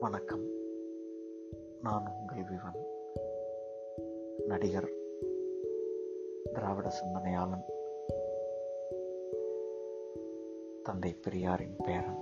[0.00, 0.44] வணக்கம்.
[1.82, 2.86] நான் உங்கள் விவன்
[4.46, 4.90] நடிகர்
[6.52, 7.64] திராவிட சிந்தனையாளன்
[10.82, 12.18] தந்தை பெரியாரின் பேரன்.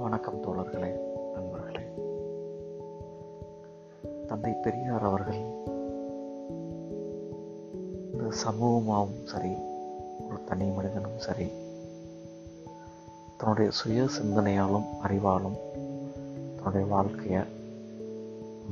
[0.00, 0.92] வணக்கம் தோழர்களே
[1.32, 1.84] நண்பர்களே.
[4.26, 5.40] தந்தை பெரியார் அவர்கள்
[8.12, 9.52] இந்த சமூகமாகவும் சரி
[10.28, 11.66] ஒரு தனி மனிதனும் சரி
[13.40, 15.58] தன்னுடைய சுய சிந்தனையாலும் அறிவாலும்
[16.56, 17.42] தன்னுடைய வாழ்க்கையை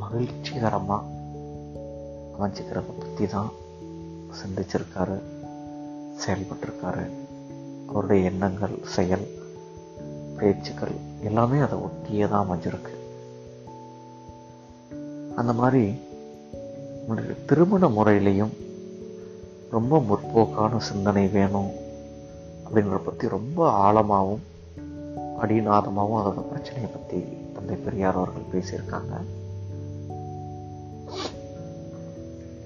[0.00, 1.06] மகிழ்ச்சிகரமாக
[2.34, 3.52] அமைஞ்சிக்கிறத பற்றி தான்
[4.38, 5.18] சிந்திச்சிருக்காரு
[6.26, 7.04] செயல்பட்டிருக்காரு.
[7.88, 9.26] அவருடைய எண்ணங்கள் செயல்
[10.36, 12.92] பேச்சுக்கள் எல்லாமே அதை ஒட்டியே தான் அமைஞ்சிருக்கு.
[15.36, 15.94] அந்த மாதிரி
[17.00, 18.54] உங்களுடைய திருமண முறையிலையும்
[19.70, 21.70] ரொம்ப முற்போக்கான சிந்தனை வேணும்
[22.64, 24.44] அப்படின்றத பற்றி ரொம்ப ஆழமாகவும்
[25.42, 27.18] அடிநாதமாகவும் அதோட பிரச்சனையை பற்றி
[27.54, 29.12] தந்தை பெரியார் அவர்கள் பேசியிருக்காங்க.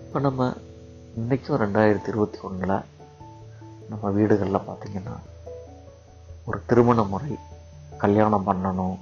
[0.05, 0.53] இப்போ நம்ம
[1.15, 2.77] இன்றைக்கும் ரெண்டாயிரத்தி இருபத்தி ஒன்றில்
[3.89, 5.15] நம்ம வீடுகளில் பார்த்தீங்கன்னா
[6.47, 7.39] ஒரு திருமண முறை
[7.99, 8.99] கல்யாணம் பண்ணணும்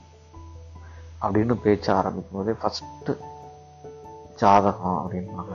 [1.22, 3.12] அப்படின்னு பேச்ச ஆரம்பிக்கும் போதே ஃபஸ்ட்டு
[4.36, 5.55] ஜாதகம் அப்படின்பாங்க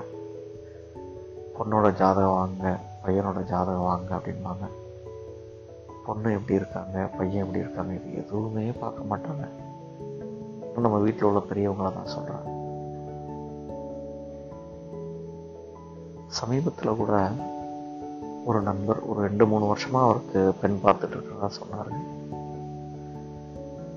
[1.58, 4.66] பொண்ணோட ஜாதகம் வாங்க பையனோட ஜாதகம் வாங்க அப்படின்பாங்க
[6.08, 9.44] பொண்ணு எப்படி இருக்காங்க பையன் எப்படி இருக்காங்க இது எதுவுமே பார்க்க மாட்டாங்க.
[10.68, 12.46] இப்போ நம்ம வீட்டில் உள்ள பெரியவங்கள தான் சொல்கிறேன்
[16.38, 17.16] சமீபத்தில் கூட
[18.50, 21.92] ஒரு நண்பர் ஒரு ரெண்டு மூணு வருஷமாக அவருக்கு பெண் பார்த்துட்டு இருக்கிறதா சொன்னார்.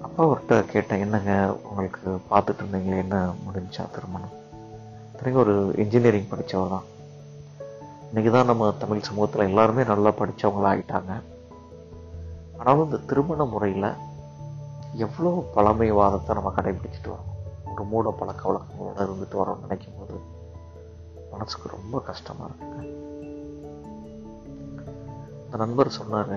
[0.06, 1.32] அப்பா அவர்கிட்ட கேட்டேன் என்னங்க
[1.68, 4.34] உங்களுக்கு பார்த்துட்டு இருந்தீங்களே என்ன முடிஞ்சா திருமணம்?
[5.16, 6.86] திரும்பி ஒரு இன்ஜினியரிங் படித்தவர் தான்.
[8.10, 11.14] இன்றைக்கி தான் நம்ம தமிழ் சமூகத்தில் எல்லாருமே நல்லா படித்தவங்களாக ஆகிட்டாங்க
[12.66, 13.88] அதாவது இந்த திருமண முறையில்
[15.04, 17.28] எவ்வளோ பழமைவாதத்தை நம்ம கடைபிடிச்சிட்டு வரோம்?
[17.72, 20.14] ஒரு மூட பழக்க வழக்கங்களோட இருந்துட்டு வரோம்னு நினைக்கும் போது
[21.32, 22.80] மனசுக்கு ரொம்ப கஷ்டமாக இருக்குங்க.
[25.44, 26.34] இந்த நண்பர் சொன்னார்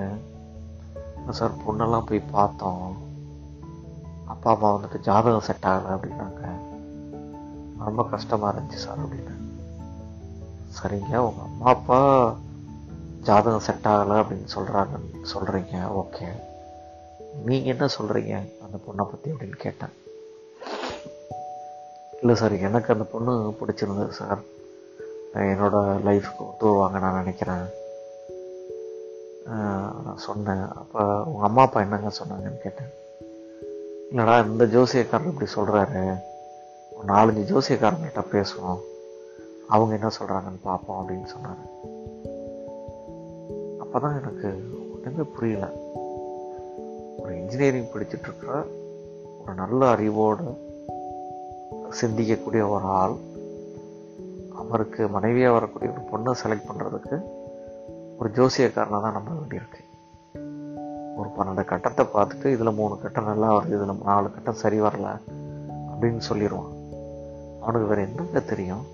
[1.40, 2.86] சார் பொண்ணெல்லாம் போய் பார்த்தோம்.
[4.26, 6.44] அப்பா அம்மா வந்துட்டு ஜாதகம் செட் ஆகலை அப்படின்னாங்க.
[7.88, 9.36] ரொம்ப கஷ்டமாக இருந்துச்சு சார் அப்படின்னு
[10.78, 12.00] சரிங்க உங்கள் அம்மா அப்பா
[13.28, 16.28] ஜாதகம் செட் ஆகலை அப்படின்னு சொல்கிறாங்கன்னு சொல்கிறீங்க ஓகே
[17.48, 18.34] நீங்கள் என்ன சொல்கிறீங்க
[18.66, 19.94] அந்த பொண்ணை பற்றி அப்படின்னு கேட்டேன்.
[22.22, 24.42] இல்லை சார் எனக்கு அந்த பொண்ணு பிடிச்சிருந்தது சார்
[25.52, 27.66] என்னோடய லைஃப்க்கு ஒத்துவாங்க நான் நினைக்கிறேன்.
[30.06, 30.66] நான் சொன்னேன்.
[30.82, 32.92] அப்போ உங்கள் அம்மா அப்பா என்னங்க சொன்னாங்கன்னு கேட்டேன்.
[34.12, 36.04] இல்லைடா இந்த ஜோசியக்காரர் இப்படி சொல்கிறாரு
[37.12, 38.80] நாலஞ்சு ஜோசியக்காரங்கிட்ட பேசுவோம்
[39.76, 41.62] அவங்க என்ன சொல்கிறாங்கன்னு பார்ப்போம் அப்படின்னு சொன்னார்.
[43.94, 44.50] அப்போ தான் எனக்கு
[44.94, 45.66] ஒன்றுமே புரியல.
[47.20, 48.54] ஒரு இன்ஜினியரிங் படிச்சுட்டு இருக்கிற
[49.42, 50.46] ஒரு நல்ல அறிவோடு
[52.02, 53.16] சிந்திக்கக்கூடிய ஒரு ஆள்
[54.56, 57.18] அவருக்கு மனைவியாக வரக்கூடிய ஒரு பொண்ணை செலக்ட் பண்ணுறதுக்கு
[58.20, 59.82] ஒரு ஜோசியக்காரனை தான் நம்ப வேண்டியிருக்கு.
[61.18, 65.08] ஒரு பன்னெண்டு கட்டத்தை பார்த்துட்டு இதில் மூணு கட்டம் நல்லா வருது இதில் நாலு கட்டம் சரி வரல
[65.92, 66.72] அப்படின்னு சொல்லிடுவான்
[67.62, 68.86] அவனுக்கு வேறு என்னங்க தெரியும்?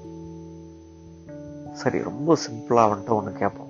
[1.73, 3.64] சரி ரொம்ப சிம்பிளாக வந்துட்டு ஒன்று கேட்போம்.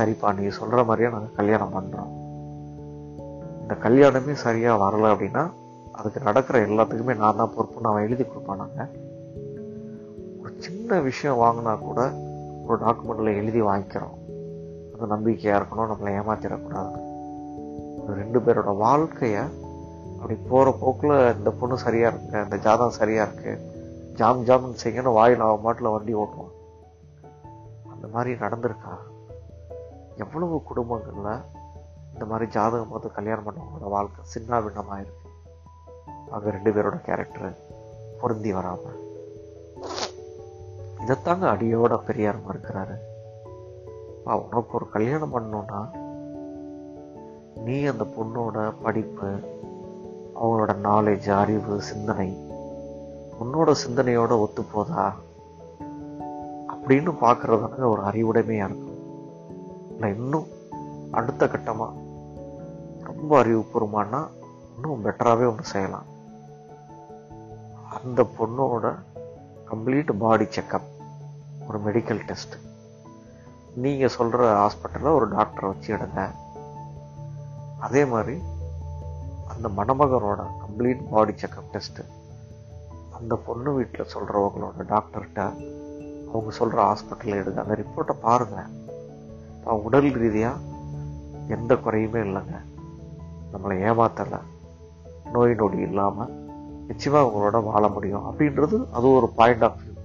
[0.00, 2.12] சரிப்பா நீ சொல்கிற மாதிரியே நாங்கள் கல்யாணம் பண்ணுறோம்
[3.62, 5.42] இந்த கல்யாணமே சரியாக வரலை அப்படின்னா
[5.98, 8.80] அதுக்கு நடக்கிற எல்லாத்துக்குமே நான் தான் பொறுப்புன்னு அவன் எழுதி கொடுப்பானாங்க
[10.42, 12.00] ஒரு சின்ன விஷயம் வாங்கினா கூட
[12.66, 14.16] ஒரு டாக்குமெண்ட்டில் எழுதி வாங்கிக்கிறோம்.
[14.94, 16.96] அது நம்பிக்கையாக இருக்கணும் நம்மளை ஏமாத்திடக்கூடாது.
[18.20, 19.42] ரெண்டு பேரோட வாழ்க்கையை
[20.18, 23.62] அப்படி போகிற போக்கில் இந்த பொண்ணு சரியாக இருக்கு இந்த ஜாதகம் சரியாக இருக்குது
[24.20, 26.54] ஜாம் ஜாம்னு செய்யணும் வாயில் அவன் மாட்டில் வண்டி ஓட்டுவான்.
[27.92, 28.94] அந்த மாதிரி நடந்திருக்கா?
[30.22, 31.42] எவ்வளவு குடும்பங்களில்
[32.12, 35.28] இந்த மாதிரி ஜாதகம் பார்த்து கல்யாணம் பண்ணவங்களோட வாழ்க்கை சின்ன பின்னமாக இருக்கு
[36.30, 37.54] அவங்க ரெண்டு பேரோட கேரக்டர்
[38.20, 38.84] பொருந்தி வராம.
[41.04, 42.96] இதைத்தாங்க அடியோட பெரியார் மறுக்கிறாரு
[44.24, 45.80] உனக்கு ஒரு கல்யாணம் பண்ணணும்னா
[47.64, 49.30] நீ அந்த பொண்ணோட படிப்பு
[50.40, 52.28] அவங்களோட நாலேஜ் அறிவு சிந்தனை
[53.40, 55.04] உன்னோட சிந்தனையோட ஒத்து போதா
[56.74, 58.89] அப்படின்னு பார்க்கறதுனால ஒரு அறிவுடைமையா இருக்கும்.
[60.00, 60.46] நான் இன்னும்
[61.10, 61.96] அடுத்த கட்டமாக
[63.08, 64.20] ரொம்ப அறிவுபூர்வமானா
[64.74, 66.06] இன்னும் பெட்டராகவே ஒன்று செய்யலாம்.
[67.96, 68.94] அந்த பொண்ணோட
[69.70, 70.88] கம்ப்ளீட் பாடி செக்கப்
[71.68, 72.54] ஒரு மெடிக்கல் டெஸ்ட்
[73.74, 76.22] நீங்கள் சொல்கிற ஹாஸ்பிட்டலில் ஒரு டாக்டரை வச்சு எடுங்க.
[77.80, 78.36] அதே மாதிரி
[79.52, 82.08] அந்த மணமகனோட கம்ப்ளீட் பாடி செக்கப் டெஸ்ட்டு
[83.18, 85.40] அந்த பொண்ணு வீட்டில் சொல்கிறவங்களோட டாக்டர்கிட்ட
[86.28, 87.62] அவங்க சொல்கிற ஹாஸ்பிட்டலில் எடுங்க.
[87.64, 88.79] அந்த ரிப்போர்ட்டை பாருங்கள்
[89.64, 90.58] உடல் ரீதியாக
[91.48, 92.60] எந்த குறையுமே இல்லைங்க.
[93.52, 94.40] நம்மளை ஏமாத்தலை.
[95.32, 96.30] நோய் நொடி இல்லாமல்
[96.86, 98.24] நிச்சயமாக அவங்களோட வாழ முடியும்.
[98.24, 99.98] அப்படின்றது அது ஒரு பாயிண்ட் ஆஃப் வியூ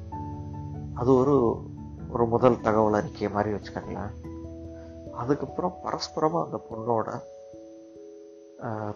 [0.93, 1.61] அது ஒரு
[2.09, 4.11] ஒரு முதல் தகவல் அறிக்கை மாதிரி வச்சுக்கோங்களேன்.
[5.13, 7.19] அதுக்கப்புறம் பரஸ்பரமாக அந்த பொண்ணோட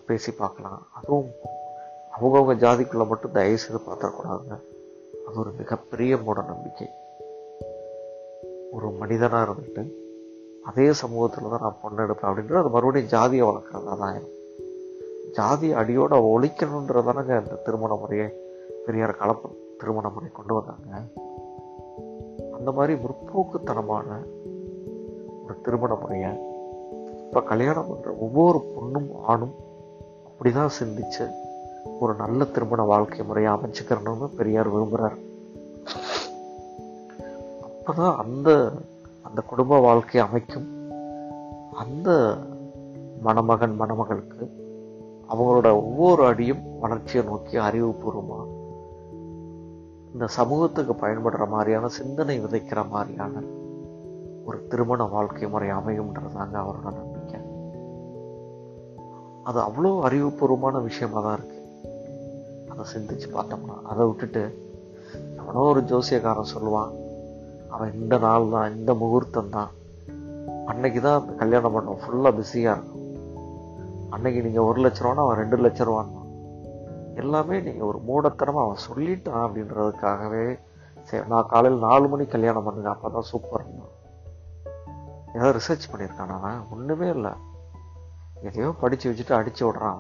[0.06, 0.88] பேசி பார்க்கலாம்.
[0.94, 1.30] அதுவும்
[2.20, 4.60] அவங்கவுங்க ஜாதிக்குள்ளே மட்டும் தயவு செய்து பார்த்துடக்கூடாதுங்க.
[5.28, 6.90] அது ஒரு மிகப்பெரிய மூட நம்பிக்கை.
[8.72, 9.90] ஒரு மனிதனாக இருந்துட்டு
[10.66, 14.36] அதே சமூகத்தில் தான் நான் பொண்ணு எடுப்பேன் அப்படின்றது அது மறுபடியும் ஜாதியை வளர்க்குறதா தான் ஆயிரும்.
[15.32, 18.28] ஜாதி அடியோட ஒழிக்கணுன்றதானங்க இந்த திருமண முறையை
[18.86, 20.92] பெரியார் கலப்பு திருமண முறை கொண்டு வந்தாங்க.
[22.58, 24.08] அந்த மாதிரி முற்போக்குத்தனமான
[25.44, 26.32] ஒரு திருமண முறையை
[27.26, 29.56] இப்போ கல்யாணம் பண்ணுற ஒவ்வொரு பொண்ணும் ஆணும்
[30.30, 31.26] அப்படிதான் சிந்திச்சு
[32.00, 35.18] ஒரு நல்ல திருமண வாழ்க்கை முறையை அமைச்சுக்கிறணும்னு பெரியார் விரும்புகிறார்
[37.68, 38.50] அப்போ தான் அந்த
[39.30, 40.68] அந்த குடும்ப வாழ்க்கை அமைக்கும்.
[41.74, 42.38] அந்த
[43.22, 44.58] மணமகன் மணமகளுக்கு
[45.30, 48.58] அவங்களோட ஒவ்வொரு அடியும் வளர்ச்சியை நோக்கி அறிவுபூர்வமாக
[50.14, 53.42] இந்த சமூகத்துக்கு பயன்படுற மாதிரியான சிந்தனை விதைக்கிற மாதிரியான
[54.46, 57.40] ஒரு திருமண வாழ்க்கை முறை அமையும்ன்றதாங்க அவரோட நம்பிக்கை.
[59.44, 61.58] அது அவ்வளோ அறிவுபூர்வமான விஷயமா தான் இருக்கு.
[62.70, 64.68] அதை சிந்திச்சு பார்த்தோம்னா அதை விட்டுட்டு
[65.38, 66.99] எவனோ ஒரு ஜோசியக்காரன் சொல்லுவான்
[67.70, 69.70] அவன் இந்த நாள் தான் இந்த முகூர்த்தம் தான்
[70.66, 72.98] அன்னைக்கு தான் கல்யாணம் பண்ணுவோம் ஃபுல்லாக பிஸியாக இருக்கும்
[74.10, 76.18] அன்னைக்கு நீங்கள் ஒரு லட்ச ரூபானா அவன் ரெண்டு லட்ச ரூபான்னா
[77.16, 80.60] எல்லாமே நீங்கள் ஒரு மூடத்தனமாக அவன் சொல்லிட்டான் அப்படின்றதுக்காகவே
[81.04, 83.66] சரி நான் காலையில் நாலு மணிக்கு கல்யாணம் பண்ணுங்க அப்போ தான் சூப்பர்
[85.34, 86.66] ஏதாவது ரிசர்ச் பண்ணியிருக்கான் அவன்.
[86.72, 87.32] ஒன்றுமே இல்லை.
[88.42, 89.98] எதையோ படித்து வச்சுட்டு அடிச்சு விடுறான்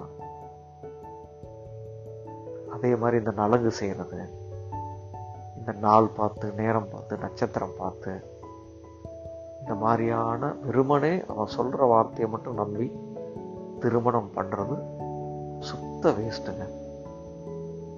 [2.72, 4.39] அதே மாதிரி இந்த நலங்கு செய்கிறது
[5.70, 8.12] இந்த நாள் பார்த்து நேரம் பார்த்து நட்சத்திரம் பார்த்து
[9.62, 12.92] இந்த மாதிரியான வெறுமனே அவன் சொல்கிற வார்த்தையை மட்டும் நம்பி
[13.80, 14.76] திருமணம் பண்ணுறது
[15.60, 16.66] சுத்த வேஸ்ட்டுங்க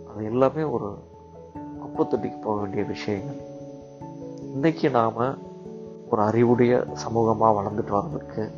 [0.08, 0.90] அது எல்லாமே ஒரு
[1.82, 3.40] குப்பத்தொட்டிக்கு போக வேண்டிய விஷயங்கள்.
[4.56, 5.22] இன்றைக்கி நாம்
[6.10, 8.52] ஒரு அறிவுடைய சமூகமாக வளர்ந்துட்டு வர்றதுக்கு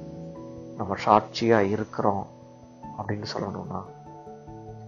[0.77, 2.25] நம்ம சாட்சியாக இருக்கிறோம்
[2.97, 3.81] அப்படின்னு சொல்லணும்னா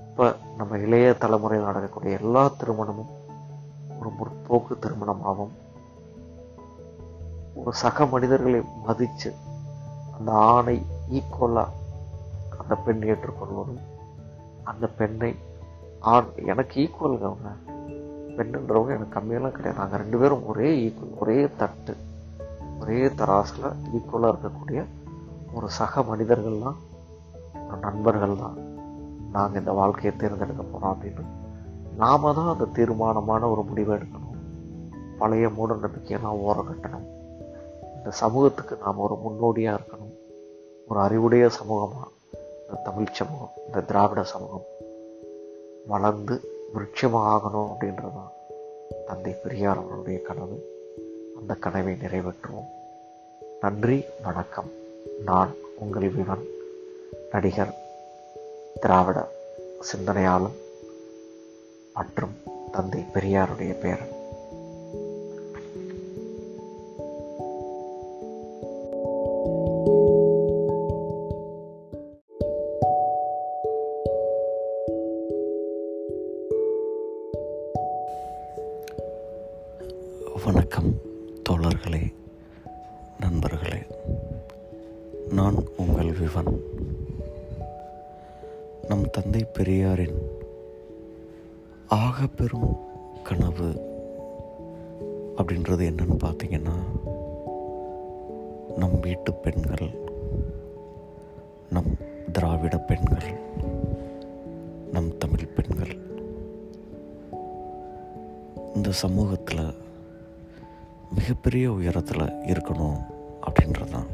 [0.10, 3.15] இப்போ நம்ம இளைய தலைமுறையில் நடக்கக்கூடிய எல்லா திருமணமும்
[4.06, 5.54] ஒரு முற்போக்கு திருமணமாகவும்
[7.56, 9.34] ஒரு சக மனிதர்களை மதித்து
[10.18, 11.68] அந்த ஆணை ஈக்குவலாக
[12.60, 13.82] அந்த பெண் ஏற்றுக்கொள்வதும்
[14.64, 15.36] அந்த பெண்ணை
[16.00, 17.50] ஆண் எனக்கு ஈக்குவலுங்க அவங்க.
[18.38, 19.80] பெண்ணுன்றவங்க எனக்கு கம்மியெல்லாம் கிடையாது.
[19.80, 21.96] நாங்கள் ரெண்டு பேரும் ஒரே ஈக்குவல் ஒரே தட்டு
[22.80, 24.86] ஒரே தராசில் ஈக்குவலாக இருக்கக்கூடிய
[25.54, 26.78] ஒரு சக மனிதர்கள் தான்
[27.68, 28.58] ஒரு நண்பர்கள் தான்
[29.32, 31.44] நாங்கள் இந்த வாழ்க்கையை தேர்ந்தெடுக்க போகிறோம் அப்படின்னு
[31.98, 34.34] நாம தான் அந்த தீர்மானமான ஒரு முடிவை எடுக்கணும்.
[35.20, 37.14] பழைய மூட நம்பிக்கையெல்லாம் ஓரம் கட்டணும்
[37.98, 40.16] இந்த சமூகத்துக்கு நாம் ஒரு முன்னோடியாக இருக்கணும்.
[40.88, 42.10] ஒரு அறிவுடைய சமூகமாக
[42.68, 44.64] இந்த தமிழ் சமூகம் இந்த திராவிட சமூகம்.
[45.88, 46.42] வளர்ந்து
[46.74, 48.34] விருட்சமாக ஆகணும் அப்படின்றதான்
[49.08, 50.58] தந்தை பெரியார் அவருடைய கனவு.
[51.40, 52.70] அந்த கனவை நிறைவேற்றுவோம்.
[53.62, 54.70] நன்றி வணக்கம்.
[55.26, 56.46] நான் உங்கள் விவன்
[57.32, 57.74] நடிகர்
[58.82, 59.28] திராவிட
[59.80, 60.64] சிந்தனையாளன்
[61.96, 62.36] மற்றும்
[62.72, 64.14] தந்தை பெரியாருடைய பேரன்
[80.46, 80.94] வணக்கம்
[81.50, 82.14] தோழர்களே
[83.20, 83.80] நண்பர்களே.
[85.30, 86.60] நான் உங்கள் விவன்.
[88.88, 90.35] நம் தந்தை பெரியாரின்
[91.88, 92.76] ஆக பெரும்
[93.24, 93.70] கனவு
[95.38, 96.76] அப்படின்றது என்னன்னு பார்த்தீங்கன்னா
[98.78, 100.00] நம் வீட்டு பெண்கள்
[101.70, 101.98] நம்
[102.32, 103.40] திராவிட பெண்கள்
[104.92, 105.98] நம் தமிழ் பெண்கள்.
[108.76, 109.76] இந்த சமூகத்தில்
[111.16, 113.00] மிகப்பெரிய உயரத்தில் இருக்கணும்
[113.42, 114.08] அப்படின்றது தான்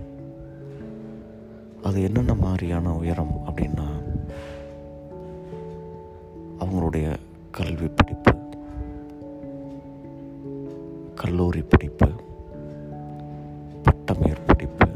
[1.84, 3.88] அது என்னென்ன மாதிரியான உயரம் அப்படின்னா
[6.60, 7.16] அவங்களுடைய
[7.52, 8.34] கல்வி படிப்பு
[11.16, 12.08] கல்லூரி படிப்பு
[13.84, 14.88] பட்டமேற்படிப்பு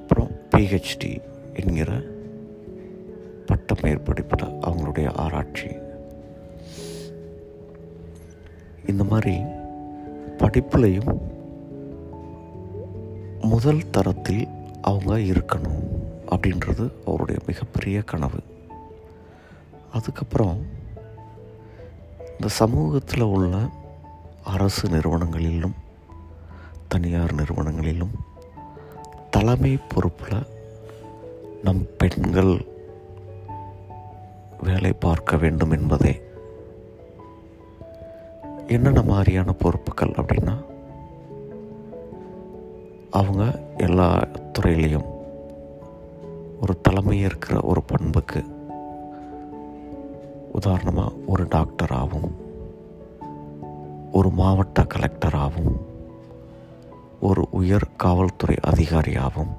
[0.00, 1.12] அப்புறம் பிஹெச்டி
[1.54, 1.92] என்கிற
[3.46, 5.68] பட்டமேற்படிப்பில் அவங்களுடைய ஆராய்ச்சி.
[8.86, 9.36] இந்த மாதிரி
[10.38, 11.20] படிப்புலையும்
[13.40, 14.48] முதல் தரத்தில்
[14.82, 15.80] அவங்க இருக்கணும்
[16.30, 18.40] அப்படின்றது அவருடைய மிகப்பெரிய கனவு.
[19.94, 20.58] அதுக்கப்புறம்
[22.30, 23.54] இந்த சமூகத்தில் உள்ள
[24.44, 25.76] அரசு நிறுவனங்களிலும்
[26.88, 28.14] தனியார் நிறுவனங்களிலும்
[29.30, 30.48] தலைமை பொறுப்பில்
[31.62, 32.54] நம் பெண்கள்
[34.62, 36.12] வேலை பார்க்க வேண்டும் என்பதே
[38.66, 40.54] என்னென்ன மாதிரியான பொறுப்புகள் அப்படின்னா
[43.10, 43.42] அவங்க
[43.76, 44.08] எல்லா
[44.58, 45.08] துறையிலையும்
[46.60, 48.40] ஒரு தலைமை இருக்கிற ஒரு பண்புக்கு
[50.54, 52.34] உதாரணமாக ஒரு டாக்டராகவும்
[54.12, 55.78] ஒரு மாவட்ட கலெக்டராகவும்
[57.20, 59.54] ஒரு உயர் காவல்துறை அதிகாரியாகவும்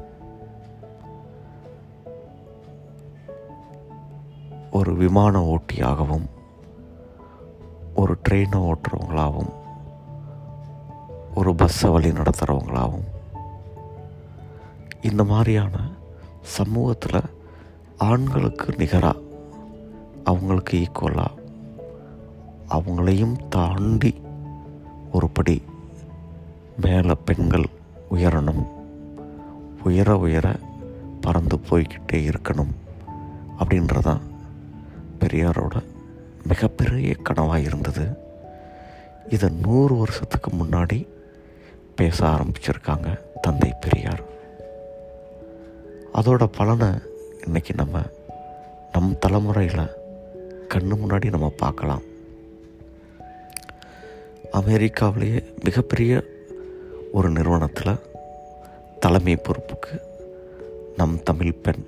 [4.71, 6.25] ஒரு விமான ஓட்டியாகவும்
[7.95, 9.53] ஒரு ட்ரெயினை ஓட்டுறவங்களாகவும்
[11.35, 13.09] ஒரு பஸ்ஸை வழி நடத்துகிறவங்களாகவும்
[15.01, 15.75] இந்த மாதிரியான
[16.57, 17.21] சமூகத்தில்
[18.03, 19.24] ஆண்களுக்கு நிகராக
[20.25, 21.39] அவங்களுக்கு ஈக்குவலாக
[22.69, 24.21] அவங்களையும் தாண்டி
[25.11, 25.63] ஒரு படி
[26.81, 27.65] மேலே பெண்கள்
[28.11, 28.63] உயரணும்.
[29.83, 30.55] உயர உயர
[31.21, 32.73] பறந்து போய்கிட்டே இருக்கணும்
[33.59, 34.21] அப்படின்றதான்
[35.19, 35.83] பெரியாரோட
[36.43, 38.17] மிகப்பெரிய கனவாக இருந்தது.
[39.29, 41.07] இதை நூறு வருஷத்துக்கு முன்னாடி
[41.95, 44.23] பேச ஆரம்பிச்சிருக்காங்க தந்தை பெரியார்.
[46.13, 46.87] அதோட பலனை
[47.45, 48.01] இன்றைக்கி நம்ம
[48.91, 50.03] நம் தலைமுறையில்
[50.73, 52.01] கண்ணு முன்னாடி நம்ம பார்க்கலாம்.
[54.51, 56.23] அமெரிக்காவிலேயே மிகப்பெரிய
[57.11, 57.99] ஒரு நிறுவனத்தில்
[58.99, 59.99] தலைமை பொறுப்புக்கு
[60.97, 61.85] நம் தமிழ் பெண்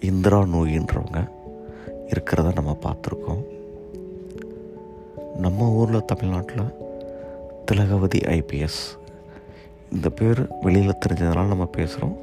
[0.00, 1.28] இந்திரா நோயின்றவங்க
[2.08, 3.44] இருக்கிறத நம்ம பார்த்துருக்கோம்.
[5.36, 6.74] நம்ம ஊரில் தமிழ்நாட்டில்
[7.64, 8.80] திலகவதி ஐபிஎஸ்
[9.92, 12.16] இந்த பேர் வெளியில் தெரிஞ்சதுனால நம்ம பேசுகிறோம்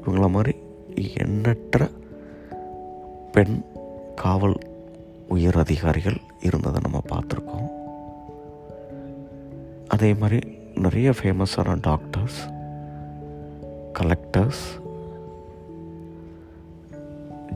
[0.00, 0.56] இவங்கள மாதிரி
[1.14, 1.88] எண்ணற்ற
[3.32, 3.62] பெண்
[4.16, 4.58] காவல்
[5.34, 7.68] உயர் அதிகாரிகள் இருந்ததை நம்ம பார்த்துருக்கோம்.
[9.88, 10.38] அதே மாதிரி
[10.74, 12.40] நிறைய ஃபேமஸான டாக்டர்ஸ்
[13.98, 14.64] கலெக்டர்ஸ்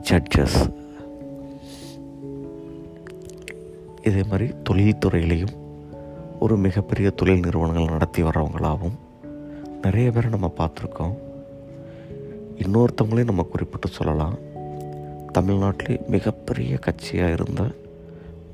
[0.09, 0.57] ஜட்ஜஸ்
[4.01, 5.55] இதே மாதிரி தொழில்துறையிலையும்
[6.39, 8.97] ஒரு மிகப்பெரிய தொழில் நிறுவனங்கள் நடத்தி வர்றவங்களாகவும்
[9.81, 11.15] நிறைய பேரை நம்ம பார்த்துருக்கோம்.
[12.55, 14.35] இன்னொருத்தவங்களையும் நம்ம குறிப்பிட்டு சொல்லலாம்.
[15.37, 17.63] தமிழ்நாட்டிலே மிகப்பெரிய கட்சியாக இருந்த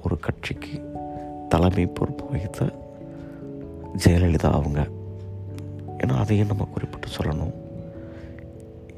[0.03, 0.93] ஒரு கட்சிக்கு
[1.49, 2.65] தலைமை பொறுப்பு வகித்த
[3.97, 4.87] ஜெயலலிதா அவங்க.
[5.97, 7.53] ஏன்னா அதையும் நம்ம குறிப்பிட்டு சொல்லணும்.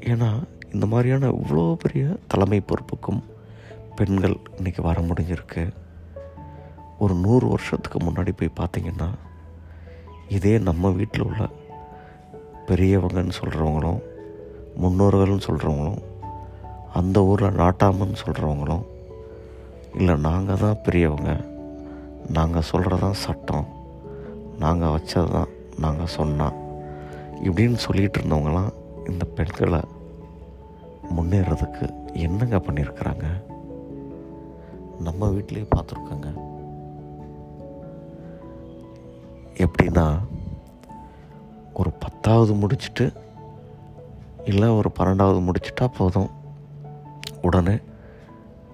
[0.00, 3.24] ஏன்னா இந்த மாதிரியான இவ்வளோ பெரிய தலைமை பொறுப்புக்கும்
[3.96, 5.68] பெண்கள் இன்றைக்கி வர முடிஞ்சிருக்கு.
[6.98, 9.10] ஒரு நூறு வருஷத்துக்கு முன்னாடி போய் பார்த்திங்கன்னா
[10.28, 11.48] இதே நம்ம வீட்டில் உள்ள
[12.66, 14.00] பெரியவங்கன்னு சொல்கிறவங்களும்
[14.82, 15.98] முன்னோர்கள்னு சொல்கிறவங்களும்
[16.98, 18.84] அந்த ஊரில் நாட்டாமன்னு சொல்கிறவங்களும்
[19.98, 21.32] இல்லை நாங்கள் தான் பெரியவங்க.
[22.36, 23.66] நாங்கள் சொல்கிறது தான் சட்டம்.
[24.58, 25.52] நாங்கள் வச்சது தான்
[25.84, 26.58] நாங்கள் சொன்னால்
[27.46, 28.72] இப்படின்னு சொல்லிகிட்டு இருந்தவங்களாம்
[29.10, 29.80] இந்த பெண்களை
[31.16, 31.86] முன்னேறதுக்கு
[32.26, 33.26] என்னங்க பண்ணியிருக்கிறாங்க
[35.06, 36.28] நம்ம வீட்டிலேயே பார்த்துருக்கோங்க.
[39.64, 40.06] எப்படின்னா
[41.80, 43.06] ஒரு பத்தாவது முடிச்சுட்டு
[44.50, 46.30] இல்லை ஒரு பன்னெண்டாவது முடிச்சுட்டா போதும்.
[47.42, 47.78] உடனே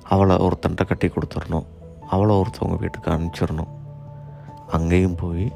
[0.02, 1.66] அவளை ஒருத்தன்ட்ட கட்டி கொடுத்துடணும்.
[2.08, 3.68] அவளை ஒருத்தவங்க வீட்டுக்கு அனுப்பிச்சிடணும்.
[4.68, 5.52] அங்கேயும் போய்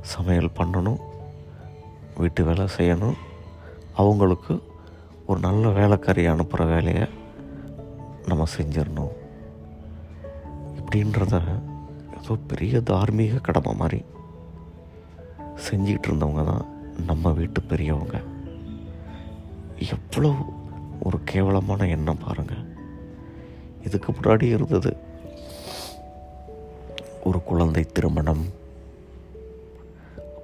[0.00, 0.98] சமையல் பண்ணணும்.
[2.16, 3.14] வீட்டு வேலை செய்யணும்.
[3.96, 4.62] அவங்களுக்கு
[5.26, 7.08] ஒரு நல்ல வேலைக்காரியை அனுப்புகிற வேலையை
[8.26, 9.12] நம்ம செஞ்சிடணும்.
[10.80, 11.42] இப்படின்றத
[12.22, 14.04] ஏதோ பெரிய தார்மீக கடமை மாதிரி
[15.70, 16.64] செஞ்சிகிட்டு இருந்தவங்க தான்
[17.06, 18.20] நம்ம வீட்டு பெரியவங்க.
[19.78, 20.34] எவ்வளோ
[21.04, 22.64] ஒரு கேவலமான எண்ணம் பாருங்கள்
[23.84, 24.96] இதுக்கு முன்னாடி இருந்தது.
[27.24, 28.44] ஒரு குழந்தை திருமணம்.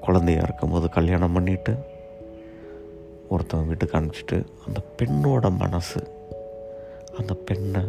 [0.00, 1.74] குழந்தையா இருக்கும்போது கல்யாணம் பண்ணிட்டு
[3.30, 6.00] ஒருத்தவங்க வீட்டுக்கு அனுப்பிச்சிட்டு அந்த பெண்ணோட மனசு
[7.18, 7.82] அந்த பெண்ணை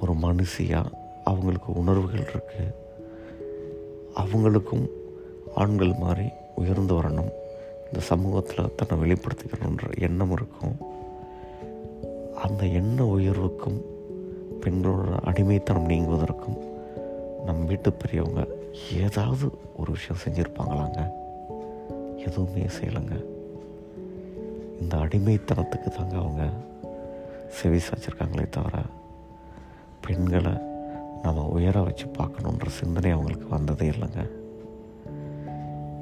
[0.00, 0.92] ஒரு மனுஷியாக
[1.24, 2.74] அவங்களுக்கு உணர்வுகள் இருக்குது
[4.16, 4.86] அவங்களுக்கும்
[5.54, 7.30] ஆண்கள் மாதிரி உயர்ந்து வரணும்.
[7.86, 10.76] இந்த சமூகத்தில் தன்னை வெளிப்படுத்திக்கணுன்ற எண்ணம் இருக்கும்.
[12.42, 13.80] அந்த எண்ண உயர்வுக்கும்
[14.60, 16.58] பெண்களோட அடிமைத்தனம் நீங்குவதற்கும்
[17.44, 18.46] நம் வீட்டு பெரியவங்க
[18.92, 21.10] ஏதாவது ஒரு விஷயம் செஞ்சுருப்பாங்களாங்க?
[22.16, 23.24] எதுவுமே செய்யலைங்க.
[24.80, 26.50] இந்த அடிமைத்தனத்துக்கு தாங்க அவங்க
[27.48, 28.78] செவி சாய்ச்சிருக்காங்களே தவிர
[30.00, 30.52] பெண்களை
[31.22, 34.30] நம்ம உயர வச்சு பார்க்கணுன்ற சிந்தனை அவங்களுக்கு வந்ததே இல்லைங்க.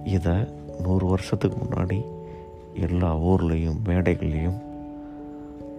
[0.04, 0.34] இதை
[0.82, 2.06] நூறு வருஷத்துக்கு முன்னாடி
[2.74, 4.70] எல்லா ஊர்லேயும் மேடைகள்லேயும்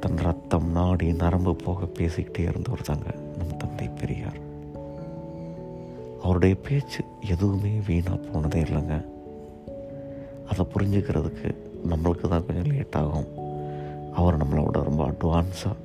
[0.04, 4.40] தன் ரத்தம் நாடி நரம்பு போக பேசிக்கிட்டே இருந்தவர் தாங்க நம் தந்தை பெரியார்.
[6.24, 9.06] அவருடைய பேச்சு எதுவுமே வீணாக போனதே இல்லைங்க.
[10.50, 11.56] அதை புரிஞ்சுக்கிறதுக்கு
[11.90, 13.28] நம்மளுக்கு தான் கொஞ்சம் லேட் ஆகும்.
[14.14, 15.76] அவர் நம்மளோட ரொம்ப அட்வான்ஸாக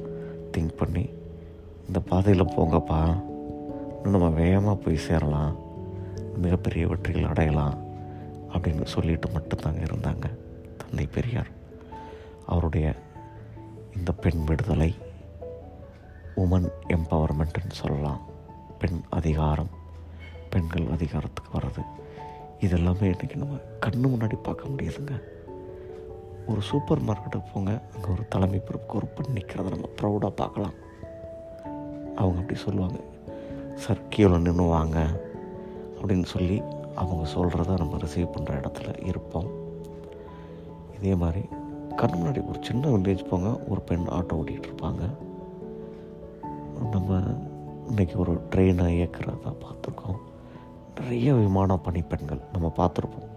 [0.57, 1.09] திங்க் பண்ணி
[1.87, 3.17] இந்த பாதையில் போங்கப்பா
[3.97, 5.57] இன்னும் நம்ம வேகமாக போய் சேரலாம்
[6.37, 7.75] மிகப்பெரிய வெற்றிகள் அடையலாம்
[8.53, 10.27] அப்படின்னு சொல்லிட்டு மட்டும்தாங்க இருந்தாங்க
[10.77, 11.49] தந்தை பெரியார்.
[12.47, 12.95] அவருடைய
[13.99, 14.95] இந்த பெண் விடுதலை
[16.37, 18.21] உமன் எம்பவர்மெண்ட்டுன்னு சொல்லலாம்.
[18.79, 19.71] பெண் அதிகாரம்
[20.51, 21.83] பெண்கள் அதிகாரத்துக்கு வர்றது.
[22.61, 23.55] இதெல்லாமே இன்றைக்கி நம்ம
[23.87, 25.23] கண்ணு முன்னாடி பார்க்க முடியுதுங்க.
[26.47, 30.75] ஒரு சூப்பர் மார்க்கெட்டுக்கு போங்க அங்கே ஒரு தலைமை பொறுப்புக்கு ஒரு பெண் நிற்கிறத நம்ம ப்ரௌடாக பார்க்கலாம்.
[32.17, 32.99] அவங்க அப்படி சொல்லுவாங்க.
[33.75, 34.99] சார் கீழே நின்று வாங்க
[36.01, 36.63] அப்படின்னு சொல்லி
[36.95, 39.51] அவங்க சொல்கிறத நம்ம ரிசீவ் பண்ணுற இடத்துல இருப்போம்.
[40.99, 41.49] இதே மாதிரி
[41.99, 43.49] கண் முன்னாடி ஒரு சின்ன வில்லேஜ் போங்க.
[43.69, 45.05] ஒரு பெண் ஆட்டோ ஓட்டிகிட்டு இருப்பாங்க
[46.93, 47.19] நம்ம
[47.91, 50.19] இன்றைக்கி ஒரு ட்ரெயினை இயக்கிறதா பார்த்துருக்கோம்.
[50.99, 53.31] நிறைய விமான பணிப்பெண்கள் நம்ம பார்த்துருப்போம்.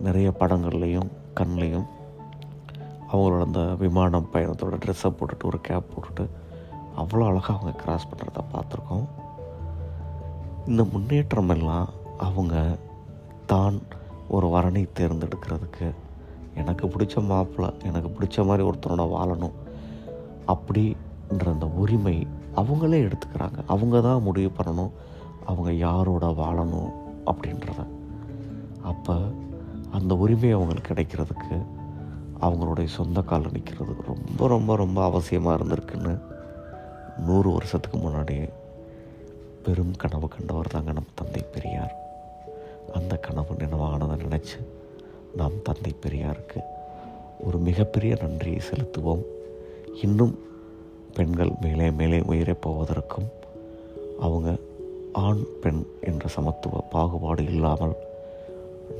[0.00, 1.10] நிறைய படங்கள்லேயும்
[1.40, 1.86] கண்லேயும்
[3.10, 6.24] அவங்களோட அந்த விமானம் பயணத்தோட ட்ரெஸ்ஸை போட்டுட்டு ஒரு கேப் போட்டுட்டு
[7.00, 9.06] அவ்வளோ அழகாக அவங்க கிராஸ் பண்ணுறத பார்த்துருக்கோம்.
[10.66, 11.88] இந்த முன்னேற்றம் எல்லாம்
[12.28, 12.64] அவங்க
[13.46, 13.78] தான்
[14.28, 15.88] ஒரு வரணை தேர்ந்தெடுக்கிறதுக்கு
[16.56, 19.56] எனக்கு பிடிச்ச மாப்பிள்ளை எனக்கு பிடிச்ச மாதிரி ஒருத்தரோட வாழணும்
[20.52, 23.58] அப்படின்ற அந்த உரிமை அவங்களே எடுத்துக்கிறாங்க.
[23.66, 24.92] அவங்க தான் முடிவு பண்ணணும்
[25.44, 26.90] அவங்க யாரோட வாழணும்
[27.30, 27.80] அப்படின்றத.
[28.82, 29.16] அப்போ
[29.90, 31.56] அந்த உரிமை அவங்களுக்கு கிடைக்கிறதுக்கு
[32.40, 36.14] அவங்களுடைய சொந்த காலில் நிற்கிறது ரொம்ப ரொம்ப ரொம்ப அவசியமாக இருந்திருக்குன்னு
[37.26, 38.48] நூறு வருஷத்துக்கு முன்னாடியே
[39.64, 41.94] பெரும் கனவு கண்டவர் தாங்க நம்ம தந்தை பெரியார்.
[42.94, 44.58] அந்த கனவு நினைவானதை நினச்சி
[45.36, 46.60] நாம் தந்தை பெரியாருக்கு
[47.44, 49.22] ஒரு மிகப்பெரிய நன்றியை செலுத்துவோம்.
[50.02, 50.38] இன்னும்
[51.14, 53.28] பெண்கள் மேலே மேலே உயரே போவதற்கும்
[54.20, 54.56] அவங்க
[55.12, 57.94] ஆண் பெண் என்ற சமத்துவ பாகுபாடு இல்லாமல்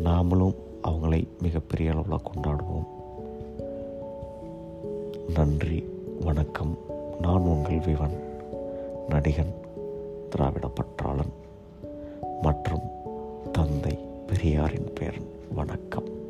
[0.05, 2.87] நாமளும் அவங்களை மிகப்பெரிய அளவில் கொண்டாடுவோம்.
[5.35, 5.89] நன்றி
[6.21, 6.79] வணக்கம்.
[7.21, 8.21] நான் உங்கள் விவன்
[9.09, 9.55] நடிகன்
[10.31, 11.33] திராவிட பற்றாளன்
[12.43, 12.83] மற்றும்
[13.53, 15.29] தந்தை பெரியாரின் பேரன்.
[15.55, 16.25] வணக்கம்.